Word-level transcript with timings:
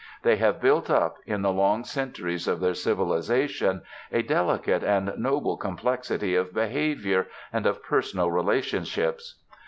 They 0.23 0.37
have 0.37 0.59
built 0.63 0.89
up, 0.89 1.17
in 1.27 1.43
the 1.43 1.51
long 1.51 1.83
centuries 1.83 2.47
of 2.47 2.59
their 2.59 2.73
civilisation, 2.73 3.83
a 4.11 4.23
delicate 4.23 4.83
and 4.83 5.13
noble 5.15 5.57
complexity 5.57 6.33
of 6.33 6.55
behaviour 6.55 7.27
and 7.53 7.67
of 7.67 7.83
personal 7.83 8.31
relationships. 8.31 9.35